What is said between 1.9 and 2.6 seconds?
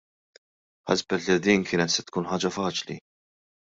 se tkun ħaġa